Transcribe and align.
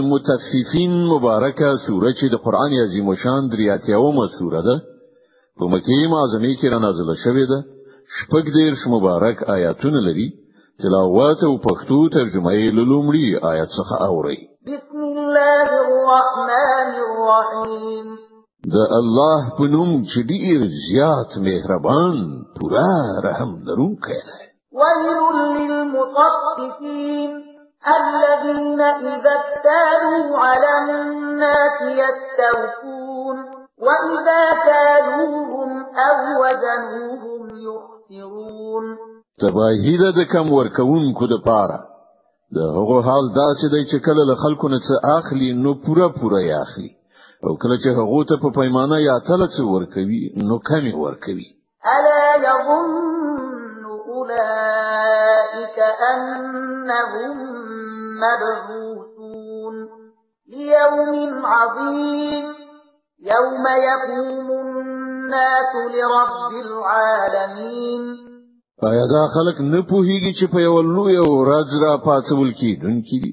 المتففین 0.00 0.92
مبارکه 1.10 1.74
سوره 1.86 2.12
چې 2.18 2.26
د 2.32 2.40
قران 2.44 2.72
عظیم 2.84 3.08
شان 3.22 3.42
دریاتیومه 3.52 4.26
سوره 4.38 4.62
ده 4.68 4.76
په 5.58 5.64
مکه 5.72 5.98
معظمه 6.14 6.52
کې 6.60 6.66
را 6.72 6.78
نازله 6.84 7.14
شوې 7.24 7.46
ده 7.50 7.58
شپږ 8.16 8.44
دیرش 8.56 8.82
مبارک 8.94 9.38
آیاتونه 9.56 10.00
لري 10.06 10.28
تلاوت 10.82 11.40
او 11.48 11.52
پښتو 11.68 11.98
ترجمه 12.16 12.52
یې 12.60 12.68
لومړی 12.90 13.26
آیات 13.52 13.68
څخه 13.78 13.94
اوري 14.08 14.38
بسم 14.70 14.98
الله 15.12 15.68
الرحمن 15.90 16.90
الرحیم 17.06 18.08
د 18.74 18.76
الله 19.00 19.40
په 19.58 19.64
نوم 19.74 19.90
چې 20.10 20.20
ډیر 20.32 20.58
زیات 20.88 21.30
مهربان 21.48 22.14
پورا 22.58 22.90
رحم 23.30 23.50
لرونکی 23.68 24.18
دی 24.28 24.32
ويل 24.78 25.36
للمطففين 25.70 27.32
الذين 27.86 28.80
إذا 28.80 29.30
اكتالوا 29.42 30.38
على 30.38 30.72
الناس 30.78 31.78
يستوفون 32.02 33.36
وإذا 33.78 34.42
كالوهم 34.66 35.70
أو 35.96 36.42
وزنوهم 36.42 37.42
يخسرون 37.68 38.84
تباهیده 39.40 40.10
د 40.18 40.26
کم 40.32 40.52
ورکوونکو 40.58 41.26
د 41.32 41.40
پاره 41.46 41.78
د 42.56 42.58
هغه 42.76 42.98
حال 43.06 43.30
داسې 43.40 43.66
دی 43.74 43.82
چې 43.90 43.98
کله 44.06 44.22
له 44.30 44.34
خلکو 44.44 44.68
نه 44.72 44.78
څه 44.86 44.94
اخلي 45.18 45.48
نو 45.62 45.70
پورا 45.84 46.08
پورا 46.18 46.40
یې 46.40 46.54
اخلي 46.64 46.90
او 47.44 47.56
کله 47.62 47.76
چې 47.82 47.88
هغه 47.98 48.24
ته 48.28 48.36
په 48.42 48.48
پیمانه 48.58 48.98
یا 49.08 49.16
تل 49.28 49.46
څه 49.46 49.64
ورکوي 49.74 50.22
نو 50.48 50.58
کمی 50.70 50.92
ورکوي 51.06 51.46
الا 51.94 52.22
یظن 52.46 53.80
اولئک 54.12 55.78
انهم 56.12 57.36
مبعوثون 58.24 59.74
ليوم 60.52 61.44
عظيم 61.46 62.44
يوم 63.34 63.64
يقوم 63.88 64.48
الناس 64.64 65.72
لرب 65.94 66.52
العالمين 66.66 68.02
پایا 68.82 69.02
دا 69.12 69.22
خلق 69.36 69.60
نه 69.60 69.80
پوهیږي 69.90 70.32
چې 70.38 70.46
په 70.52 70.60
یو 70.60 70.82
لوی 70.82 71.16
او 71.24 71.44
راز 71.50 71.72
را 71.82 71.92
پاتول 72.08 72.52
کیدونکي 72.60 73.18
دي 73.24 73.32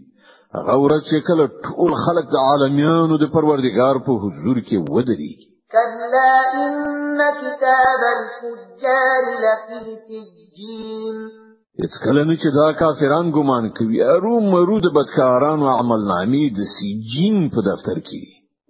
هغه 0.58 0.76
ورځ 0.84 1.02
چې 1.12 1.26
کله 1.28 1.48
ټول 1.66 1.96
خلق 2.06 2.30
د 2.36 2.46
عالمینو 2.52 3.18
د 3.24 3.32
پروردگار 3.36 4.00
په 4.06 4.12
حضور 4.22 4.62
کې 4.68 4.78
ودرېږي 4.92 5.50
كلا 5.74 6.66
إن 6.66 7.20
كتاب 7.42 8.02
الفجار 8.16 9.26
لفي 9.44 9.86
سجين 10.08 11.49
هیڅ 11.80 11.94
کله 12.04 12.22
نه 12.30 12.36
چې 12.42 12.50
دا 12.60 12.68
کافران 12.82 13.26
ګمان 13.36 13.66
کوي 13.78 14.00
ارو 14.14 14.34
مرود 14.54 14.86
بدکاران 14.96 15.60
او 15.64 15.70
عمل 15.82 16.02
نامې 16.12 16.44
د 16.58 16.60
سجین 16.76 17.38
په 17.54 17.60
دفتر 17.70 17.98
کې 18.08 18.22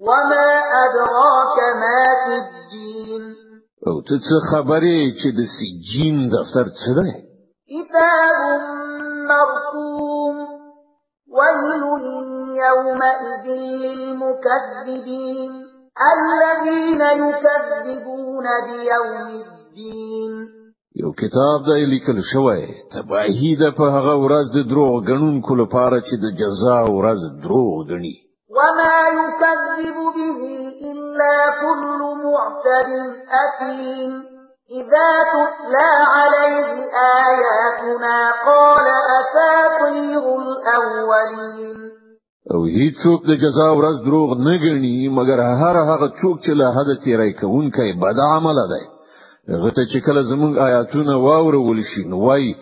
وما 0.08 0.48
ادراك 0.86 1.58
ما 1.82 2.02
سجین 2.26 3.24
او 3.88 3.96
ته 4.08 4.16
څه 4.28 4.36
خبرې 4.52 5.00
چې 5.20 5.30
د 5.40 5.40
سجین 5.58 6.18
دفتر 6.36 6.66
څه 6.80 6.90
ده 6.98 7.08
کتاب 7.72 8.36
مرقوم 9.30 10.38
ويل 11.38 11.66
يومئذ 12.66 13.46
للمكذبين 13.84 15.52
الذين 16.14 17.02
يكذبون 17.26 18.46
بيوم 18.68 19.30
الدين 19.46 20.34
یو 20.96 21.12
کتاب 21.22 21.60
دی 21.66 21.86
لیکل 21.92 22.18
شوی 22.32 22.62
تباہی 22.94 23.54
ده 23.62 23.70
په 23.78 23.86
هغه 23.96 24.14
ورځ 24.24 24.46
د 24.58 24.60
دروغ 24.72 24.94
غنونکو 25.08 25.54
لپاره 25.62 25.98
چې 26.08 26.16
د 26.24 26.26
جزا 26.42 26.80
ورځ 26.98 27.22
دروغ 27.44 27.72
غني 27.90 28.16
وما 28.58 28.98
يكذب 29.20 29.60
به 30.18 30.28
إلا 30.92 31.36
كل 31.62 32.00
معتد 32.26 32.90
أثيم 33.44 34.12
إذا 34.80 35.12
تتلى 35.36 35.92
عليه 36.16 36.68
آياتنا 37.30 38.18
قال 38.48 38.86
أساطير 39.20 39.72
الأولين 40.44 41.78
او 42.54 42.62
هیڅوک 42.78 43.20
د 43.26 43.32
جزا 43.44 43.70
ورځ 43.80 43.98
دروغ 44.08 44.30
نه 44.46 44.56
ګڼي 44.66 44.98
مګر 45.18 45.40
هر 45.62 45.76
هغه 45.90 46.08
څوک 46.22 46.36
چې 46.44 46.52
له 46.60 46.66
حد 46.76 46.90
تیری 47.04 47.32
کوونکی 47.42 47.90
بد 48.04 48.18
عمل 48.34 48.58
دی 48.74 48.84
هغه 49.54 49.70
ته 49.76 49.82
چې 49.94 50.00
کله 50.06 50.22
زمونږ 50.32 50.54
آیاتونه 50.68 51.14
واورول 51.26 51.80
شي 51.92 52.04
نو 52.10 52.18
وای 52.26 52.56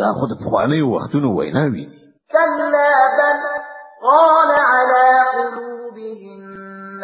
دا 0.00 0.08
خو 0.16 0.24
د 0.30 0.38
پخواني 0.42 0.82
وختونو 0.82 1.28
ویناوي 1.38 1.84
دي 1.90 1.96
كلا 2.34 3.00
بل 3.18 3.38
قال 4.10 4.50
على 4.72 5.04
قلوبهم 5.34 6.40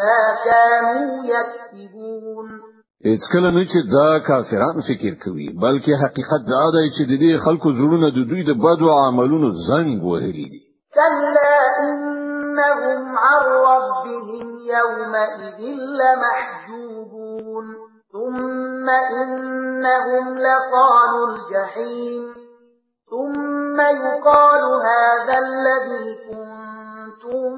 ما 0.01 0.21
كانوا 0.47 1.07
يكسبون 1.35 2.47
هیڅ 3.09 3.21
کله 3.33 3.49
نه 3.57 3.63
چې 3.71 3.79
دا 3.95 4.19
کافران 4.19 4.75
فکر 4.89 5.13
کوي 5.23 5.47
بلکې 5.65 5.93
حقیقت 6.03 6.41
دا 6.53 6.63
دی 6.75 6.85
چې 6.95 7.03
د 7.11 7.13
دې 7.21 7.31
خلکو 7.45 7.69
زړونه 7.79 8.07
د 8.09 8.19
دوی 8.29 8.43
د 8.45 8.51
بدو 8.65 8.87
عملونو 9.07 9.49
زنګ 9.69 9.97
وهلي 10.03 10.47
دي 10.53 10.61
كلا 10.97 11.55
انهم 11.83 13.01
عن 13.27 13.41
ربهم 13.69 14.47
يومئذ 14.73 15.77
لمحجوبون 15.99 16.78
ثم 18.11 18.85
إنهم 18.89 20.25
لصال 20.45 21.13
الجحيم 21.29 22.23
ثم 23.09 23.77
يقال 23.81 24.63
هذا 24.89 25.37
الذي 25.47 26.07
كنتم 26.29 27.49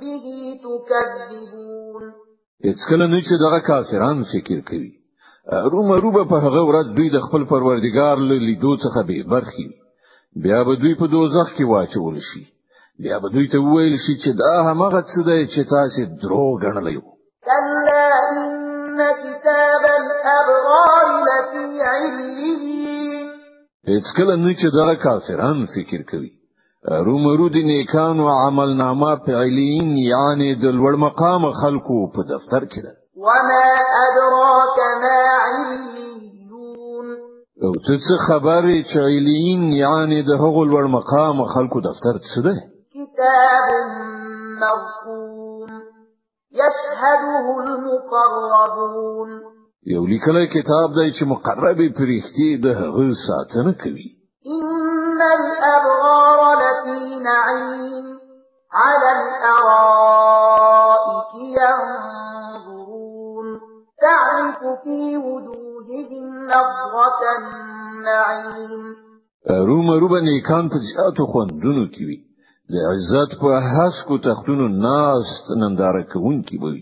به 0.00 0.26
تكذبون 0.66 2.02
اتسکل 2.64 3.08
نه 3.10 3.20
چې 3.26 3.34
دغه 3.44 3.58
کافرانو 3.66 4.24
فکر 4.32 4.60
کوي 4.68 4.92
رومه 5.72 5.96
روبه 5.96 6.24
په 6.24 6.36
هغه 6.46 6.62
ورځ 6.68 6.86
دوی 6.96 7.10
د 7.10 7.18
خپل 7.26 7.44
پروردگار 7.44 8.16
له 8.18 8.36
لیدو 8.48 8.76
څخه 8.84 9.02
به 9.08 9.24
برخي 9.32 9.68
بیا 10.42 10.64
به 10.64 10.76
دوی 10.76 10.94
په 10.94 11.06
دوزخ 11.06 11.56
کې 11.56 11.64
واچول 11.68 12.18
شي 12.28 12.44
بیا 13.02 13.18
به 13.18 13.28
دوی 13.34 13.48
ته 13.52 13.58
وویل 13.58 13.96
شي 14.04 14.12
چې 14.22 14.30
دا 14.42 14.50
هغه 14.70 15.00
څه 15.02 15.20
دی 15.28 15.40
چې 15.52 15.60
تاسو 15.70 16.04
درو 16.22 16.58
غنلیو 16.62 17.02
کلا 17.46 18.59
إن 19.04 19.38
كتاب 19.38 19.84
الأبرار 20.00 21.04
لفي 21.26 21.82
عليين 21.82 23.30
هیڅکله 23.92 24.36
نه 24.42 24.52
چې 24.60 24.66
دغه 24.78 24.94
کافران 25.04 25.64
فکر 25.74 26.02
کوي 26.12 26.30
رومرو 27.08 27.48
نیکان 27.52 28.20
او 28.20 28.28
عمل 28.44 28.76
نامه 28.82 29.16
فعلین 29.26 29.96
یعنی 30.02 30.48
د 30.62 30.64
لوړ 30.78 30.92
مقام 31.06 31.42
خلکو 31.62 31.96
په 32.14 32.22
دفتر 32.32 32.62
کې 32.70 32.80
ده 32.86 33.26
وما 33.26 33.70
ادراك 34.04 34.78
ما 35.04 35.20
عليون 35.44 37.06
او 37.64 37.70
ته 37.86 37.94
څه 38.06 38.14
خبرې 38.28 38.78
چې 38.90 38.98
علیین 38.98 39.62
یعنی 39.84 40.22
د 40.22 40.30
هغو 40.44 40.64
لوړ 40.70 40.84
مقام 40.98 41.44
خلکو 41.56 41.80
دفتر 41.88 42.14
څه 42.28 42.38
ده 42.46 42.54
کتاب 43.00 43.64
مرقوم 44.62 45.29
يشهده 46.52 47.38
المقربون 47.64 49.30
یو 49.94 50.02
لیکلی 50.12 50.46
کتاب 50.54 50.90
دی 50.98 51.08
چې 51.18 51.22
مقرب 51.32 51.78
پرښتې 51.98 52.48
د 52.64 52.66
هغه 52.80 53.04
ساتنه 53.26 53.72
کوي 53.82 54.08
ان 54.56 55.18
الابرار 55.38 56.40
لفي 56.62 57.02
نعيم 57.28 58.06
على 58.82 59.10
الارائك 59.18 61.30
ينظرون 61.60 63.46
تعرف 64.06 64.60
في 64.82 65.00
وجوههم 65.26 66.26
نظرة 66.52 67.20
النعيم 67.38 68.82
روم 69.68 69.86
روبه 70.02 70.20
نیکان 70.28 70.64
تجاتو 70.74 71.24
خوندونو 71.32 71.84
کې 71.94 72.06
د 72.72 72.74
عزت 72.90 73.30
په 73.40 73.50
حسکو 73.72 74.16
تختونو 74.28 74.64
ناس 74.86 75.26
ننداره 75.60 76.02
کوونکی 76.12 76.56
وي 76.62 76.78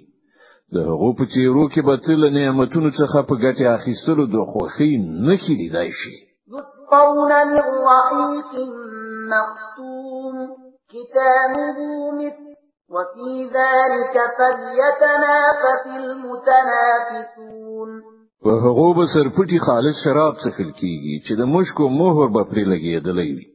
د 0.74 0.76
هغو 0.88 1.10
په 1.18 1.24
چیرو 1.32 1.64
کې 1.72 1.80
به 1.86 1.94
تل 2.06 2.22
نعمتونو 2.38 2.90
څخه 3.00 3.18
په 3.28 3.34
ګټه 3.44 3.64
اخیستلو 3.78 4.24
د 4.34 4.36
خوښۍ 4.50 4.92
نښې 5.26 5.54
لیدای 5.62 5.90
شي 6.00 6.14
يسقون 6.56 7.16
من 7.50 7.70
رحيق 7.90 8.52
مختوم 9.32 10.34
كتابه 10.92 11.78
مثل 12.20 12.48
وفي 12.94 13.32
ذلك 13.58 14.14
فليتنافس 14.38 15.82
المتنافسون 16.02 17.90
په 18.44 18.50
هغو 18.64 18.88
به 18.96 19.04
سرپټي 19.14 19.58
خالص 19.66 19.96
شراب 20.04 20.34
څښل 20.42 20.70
کیږي 20.80 21.14
چې 21.26 21.32
د 21.40 21.42
مشکو 21.54 21.84
مهر 22.00 22.26
به 22.34 22.42
پرې 22.50 22.64
لګېدلی 22.72 23.30
وي 23.36 23.46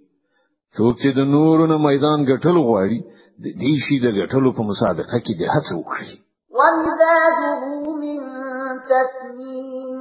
څوک 0.75 0.93
چې 1.01 1.09
د 1.17 1.19
نورو 1.33 1.63
میدان 1.87 2.19
ګټل 2.31 2.57
غواړي 2.67 2.99
د 3.43 3.45
دې 3.61 3.73
شي 3.85 3.95
د 4.05 4.07
ګټلو 4.19 4.49
په 4.57 4.61
مسابقه 4.69 5.17
کې 5.25 5.33
د 5.41 5.43
هڅه 5.53 5.73
وکړي 5.81 6.13
ومزاجه 6.57 7.51
من 8.03 8.19
تسنیم 8.93 9.99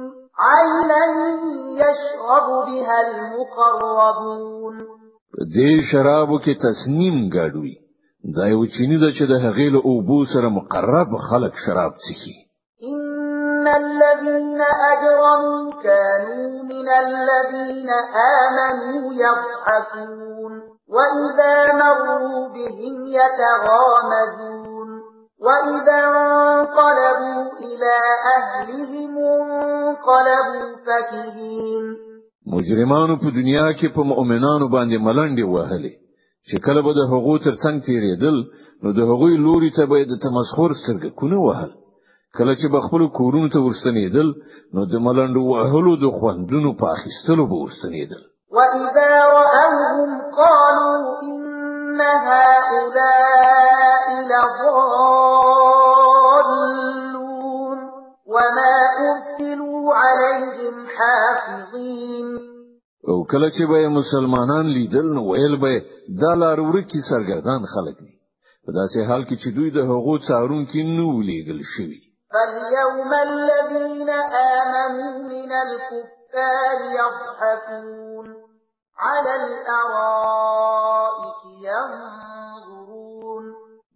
عینا 0.53 1.03
یشرب 1.81 2.47
بها 2.67 2.97
المقربون 3.07 4.75
دې 5.57 5.73
شرابو 5.89 6.37
کې 6.45 6.53
تسنیم 6.65 7.15
ګډوي 7.37 7.75
دا 8.35 8.43
یو 8.53 8.61
چینی 8.75 8.97
ده 9.03 9.09
چې 9.17 9.23
د 9.31 9.33
هغې 9.45 9.67
له 9.75 9.79
اوبو 9.91 10.19
سره 10.33 10.47
مقرب 10.59 11.09
خلک 11.27 11.53
شراب 11.65 11.93
څښي 12.03 12.35
ان 12.91 13.63
الذين 13.81 14.59
اجرموا 14.91 15.55
كانوا 15.85 16.12
من 16.83 17.15
الذين 17.23 17.89
آمنوا 18.43 19.13
يضحكون 19.13 20.51
وإذا 20.95 21.73
مروا 21.81 22.41
بهم 22.55 22.95
يتغامزون 23.19 24.89
وإذا 25.45 25.99
انقلبوا 26.07 27.43
إلى 27.67 27.95
أهلهم 28.37 29.17
انقلبوا 29.17 30.69
فكهين 30.85 31.83
مجرمانو 32.57 33.15
په 33.23 33.29
دنیا 33.39 33.67
کې 33.77 33.87
په 33.95 34.01
مؤمنانو 34.11 34.65
باندې 34.75 34.97
ملنډې 35.05 35.45
وهلې 35.53 35.93
چې 36.49 36.55
کله 36.65 36.79
به 36.85 36.91
د 36.97 36.99
هغو 37.11 37.35
تر 37.45 37.53
څنګ 37.63 37.77
تیرېدل 37.87 38.37
نو 38.83 38.89
د 38.97 38.99
هغوی 39.11 39.35
لوري 39.45 39.71
ته 39.77 39.83
به 39.91 39.97
د 40.11 40.19
تمسخر 40.25 40.69
سترګکونه 40.81 41.37
وهل 41.47 41.71
کله 42.39 42.53
چې 42.61 42.67
بخپل 42.75 43.01
کورونو 43.17 43.49
ته 43.53 43.59
ورستنیدل 43.65 44.27
نو 44.75 44.81
د 44.91 44.93
ملند 45.07 45.35
وهلو 45.49 45.91
د 46.03 46.05
خوندونو 46.19 46.69
په 46.81 46.85
اخیستلو 46.97 47.43
به 47.51 47.57
ورستنیدل 47.63 48.21
وَإِذَا 48.57 49.07
رَأَوْهُمْ 49.33 50.11
قَالُوا 50.37 50.97
إِنَّ 51.33 51.99
هَؤُلَاءِ 52.27 54.05
لَضَالُّونَ 54.31 56.49
وَمَا 58.35 58.77
أُرْسِلُوا 59.09 59.81
عَلَيْهِمْ 60.03 60.75
حَافِظِينَ 60.95 62.27
او 63.09 63.15
کله 63.31 63.49
چې 63.55 63.63
به 63.73 63.79
مسلمانان 63.99 64.65
لیدل 64.77 65.07
نو 65.19 65.23
ویل 65.31 65.55
به 65.67 65.73
دا 66.25 66.31
لار 66.45 66.57
ورکی 66.71 66.99
سرګردان 67.11 67.61
خلک 67.75 67.95
دي 68.07 68.13
په 68.65 68.71
داسې 68.79 68.99
حال 69.09 69.21
کې 69.29 69.35
چې 69.43 69.49
دوی 69.57 69.69
د 69.77 69.79
حقوق 69.91 70.19
څارونکو 70.29 70.79
نه 70.97 71.03
ویلګل 71.17 71.61
شوی 71.73 72.01
فاليوم 72.33 73.11
الذين 73.13 74.09
آمنوا 74.59 75.17
من 75.23 75.51
الكفار 75.51 76.77
يضحكون 76.99 78.27
على 78.97 79.35
الأرائك 79.35 81.39
ينظرون 81.69 83.45